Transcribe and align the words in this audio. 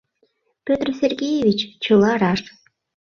Пӧтр 0.65 0.87
Сергеевич, 1.01 1.59
чыла 1.83 2.11
раш. 2.21 2.41